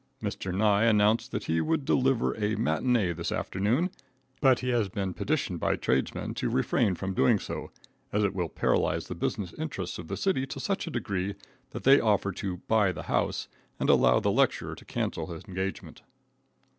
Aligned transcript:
Mr. 0.19 0.51
Nye 0.51 0.85
announced 0.85 1.29
that 1.31 1.43
he 1.43 1.61
would 1.61 1.85
deliver 1.85 2.33
a 2.33 2.55
matinee 2.55 3.13
this 3.13 3.31
afternoon, 3.31 3.91
but 4.41 4.61
he 4.61 4.69
has 4.69 4.89
been 4.89 5.13
petitioned 5.13 5.59
by 5.59 5.75
tradesmen 5.75 6.33
to 6.33 6.49
refrain 6.49 6.95
from 6.95 7.13
doing 7.13 7.37
so, 7.37 7.69
as 8.11 8.23
it 8.23 8.33
will 8.33 8.49
paralyze 8.49 9.05
the 9.05 9.13
business 9.13 9.53
interests 9.59 9.99
of 9.99 10.07
the 10.07 10.17
city 10.17 10.47
to 10.47 10.59
such 10.59 10.87
a 10.87 10.89
degree 10.89 11.35
that 11.69 11.83
they 11.83 11.99
offer 11.99 12.31
to 12.31 12.57
"buy 12.67 12.91
the 12.91 13.03
house," 13.03 13.47
and 13.79 13.91
allow 13.91 14.19
the 14.19 14.31
lecturer 14.31 14.73
to 14.73 14.85
cancel 14.85 15.27
his 15.27 15.43
engagement. 15.47 16.01